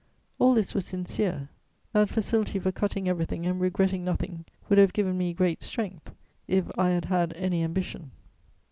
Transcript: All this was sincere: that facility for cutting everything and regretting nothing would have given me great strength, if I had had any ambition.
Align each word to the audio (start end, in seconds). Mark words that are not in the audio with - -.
All 0.39 0.55
this 0.55 0.73
was 0.73 0.87
sincere: 0.87 1.49
that 1.93 2.09
facility 2.09 2.57
for 2.57 2.71
cutting 2.71 3.07
everything 3.07 3.45
and 3.45 3.61
regretting 3.61 4.03
nothing 4.03 4.45
would 4.67 4.79
have 4.79 4.93
given 4.93 5.15
me 5.15 5.31
great 5.31 5.61
strength, 5.61 6.11
if 6.47 6.65
I 6.75 6.89
had 6.89 7.05
had 7.05 7.33
any 7.33 7.61
ambition. 7.63 8.09